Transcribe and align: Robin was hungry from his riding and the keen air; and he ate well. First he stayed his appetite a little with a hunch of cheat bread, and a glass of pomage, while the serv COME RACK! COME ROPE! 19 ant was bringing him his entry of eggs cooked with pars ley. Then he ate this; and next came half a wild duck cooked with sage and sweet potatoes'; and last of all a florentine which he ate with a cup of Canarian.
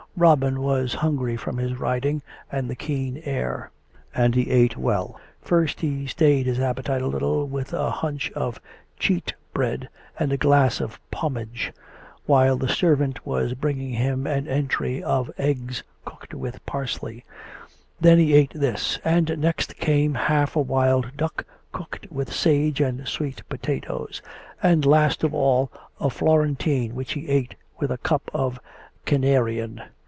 Robin 0.17 0.61
was 0.61 0.93
hungry 0.93 1.35
from 1.37 1.57
his 1.57 1.79
riding 1.79 2.21
and 2.51 2.69
the 2.69 2.75
keen 2.75 3.19
air; 3.25 3.71
and 4.13 4.35
he 4.35 4.51
ate 4.51 4.75
well. 4.77 5.19
First 5.41 5.79
he 5.79 6.05
stayed 6.05 6.45
his 6.45 6.59
appetite 6.59 7.01
a 7.01 7.07
little 7.07 7.47
with 7.47 7.73
a 7.73 7.89
hunch 7.89 8.29
of 8.33 8.59
cheat 8.99 9.33
bread, 9.53 9.87
and 10.19 10.31
a 10.31 10.37
glass 10.37 10.79
of 10.81 10.99
pomage, 11.11 11.71
while 12.27 12.57
the 12.57 12.67
serv 12.67 12.99
COME 12.99 13.07
RACK! 13.07 13.23
COME 13.23 13.33
ROPE! 13.33 13.35
19 13.37 13.43
ant 13.45 13.51
was 13.51 13.59
bringing 13.59 13.89
him 13.93 14.25
his 14.25 14.47
entry 14.47 15.01
of 15.01 15.31
eggs 15.39 15.81
cooked 16.05 16.33
with 16.35 16.63
pars 16.67 17.01
ley. 17.01 17.23
Then 17.99 18.19
he 18.19 18.33
ate 18.35 18.51
this; 18.53 18.99
and 19.05 19.35
next 19.39 19.77
came 19.77 20.13
half 20.13 20.55
a 20.57 20.61
wild 20.61 21.15
duck 21.17 21.45
cooked 21.71 22.05
with 22.11 22.33
sage 22.33 22.79
and 22.81 23.07
sweet 23.07 23.41
potatoes'; 23.49 24.21
and 24.61 24.85
last 24.85 25.23
of 25.23 25.33
all 25.33 25.71
a 26.01 26.09
florentine 26.11 26.93
which 26.95 27.13
he 27.13 27.29
ate 27.29 27.55
with 27.79 27.89
a 27.89 27.97
cup 27.97 28.29
of 28.33 28.59
Canarian. 29.05 29.81